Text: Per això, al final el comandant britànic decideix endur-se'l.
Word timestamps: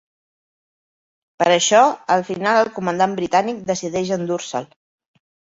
Per 1.43 1.47
això, 1.57 1.81
al 2.15 2.25
final 2.31 2.63
el 2.63 2.71
comandant 2.79 3.15
britànic 3.21 3.63
decideix 3.71 4.11
endur-se'l. 4.19 4.71